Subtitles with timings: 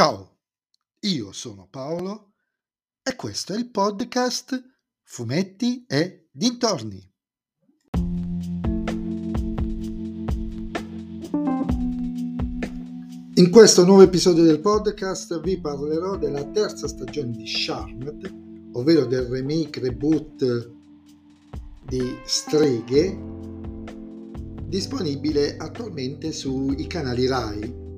[0.00, 0.38] Ciao,
[1.00, 2.32] io sono Paolo
[3.02, 4.58] e questo è il podcast
[5.02, 7.06] Fumetti e Dintorni.
[13.34, 19.24] In questo nuovo episodio del podcast vi parlerò della terza stagione di Charmed, ovvero del
[19.24, 20.70] remake reboot
[21.86, 23.18] di Streghe,
[24.64, 27.88] disponibile attualmente sui canali Rai.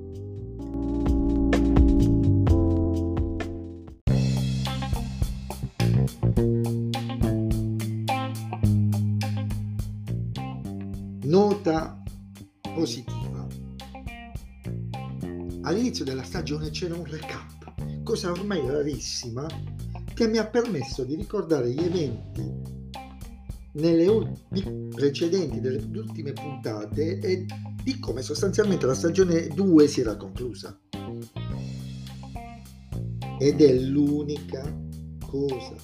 [11.23, 12.03] Nota
[12.75, 13.47] positiva.
[15.61, 19.47] All'inizio della stagione c'era un recap, cosa ormai rarissima,
[20.13, 22.51] che mi ha permesso di ricordare gli eventi
[23.75, 27.45] nelle ultime precedenti delle ultime puntate e
[27.81, 30.77] di come sostanzialmente la stagione 2 si era conclusa.
[33.39, 34.61] Ed è l'unica
[35.25, 35.75] cosa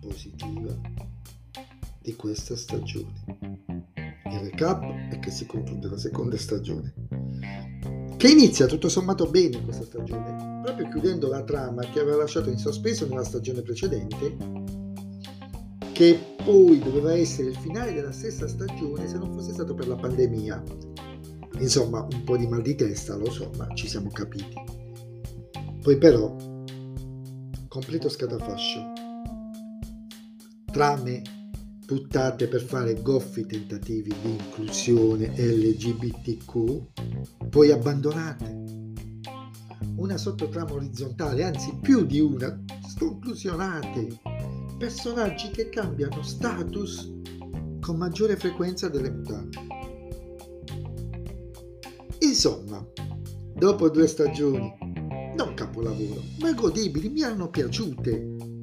[0.00, 1.12] positiva
[2.04, 3.12] di questa stagione.
[3.96, 6.92] Il recap è che si conclude la seconda stagione,
[8.18, 12.58] che inizia tutto sommato bene questa stagione, proprio chiudendo la trama che aveva lasciato in
[12.58, 14.36] sospeso nella stagione precedente,
[15.92, 19.96] che poi doveva essere il finale della stessa stagione se non fosse stato per la
[19.96, 20.62] pandemia.
[21.60, 24.62] Insomma, un po' di mal di testa, lo so, ma ci siamo capiti.
[25.80, 26.36] Poi però,
[27.68, 28.92] completo scatafascio,
[30.70, 31.22] trame
[31.84, 36.82] buttate per fare goffi tentativi di inclusione LGBTQ,
[37.50, 38.62] poi abbandonate.
[39.96, 44.20] Una sottotrama orizzontale, anzi più di una, sconclusionate.
[44.78, 47.12] Personaggi che cambiano status
[47.80, 49.58] con maggiore frequenza delle mutate.
[52.20, 52.84] Insomma,
[53.54, 54.72] dopo due stagioni,
[55.36, 58.53] non capolavoro, ma godibili, mi hanno piaciute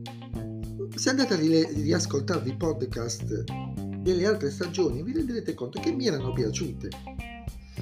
[1.02, 3.44] se andate a riascoltarvi i podcast
[4.03, 6.90] delle altre stagioni vi renderete conto che mi erano piaciute.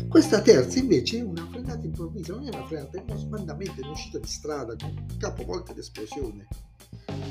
[0.08, 3.84] Questa terza invece è una frenata improvvisa, non è una frenata, è uno smandamento, è
[3.84, 6.48] un'uscita di strada con capovolte ed esplosione,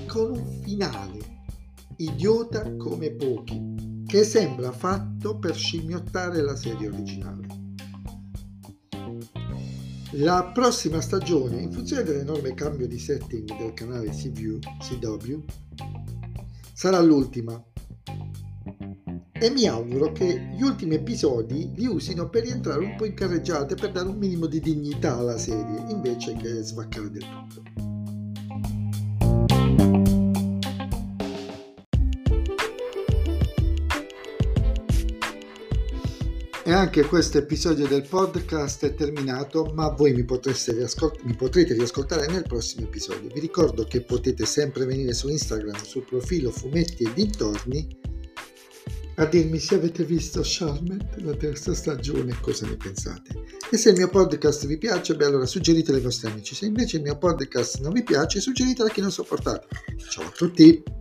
[0.09, 1.21] con un finale
[1.97, 7.48] idiota come pochi, che sembra fatto per scimmiottare la serie originale.
[10.13, 15.45] La prossima stagione, in funzione dell'enorme cambio di setting del canale CW, CW
[16.73, 17.63] sarà l'ultima.
[19.33, 23.75] E mi auguro che gli ultimi episodi li usino per rientrare un po' in carreggiate
[23.75, 27.88] per dare un minimo di dignità alla serie, invece che svaccare del tutto.
[36.69, 42.27] E anche questo episodio del podcast è terminato, ma voi mi, riascolt- mi, potrete riascoltare
[42.27, 43.31] nel prossimo episodio.
[43.33, 47.89] Vi ricordo che potete sempre venire su Instagram, sul profilo Fumetti e Dintorni,
[49.15, 53.45] a dirmi se avete visto Charmed, la terza stagione, cosa ne pensate.
[53.71, 56.55] E se il mio podcast vi piace, beh allora suggeritelo ai vostri amici.
[56.55, 59.69] Se invece il mio podcast non vi piace, suggeritelo a chi non sopportate.
[60.11, 60.98] Ciao a tutti!